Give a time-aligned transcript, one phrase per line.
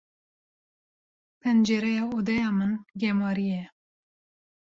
[1.41, 3.63] Pencereya odeya min gemarî ye.